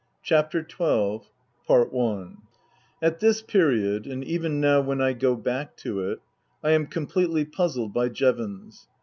[0.27, 1.27] BOOK III HIS
[1.67, 2.37] BOOK XII
[3.03, 6.19] AT this period, and even now when I go back to it,
[6.63, 8.87] I am completely puzzled by Jevons.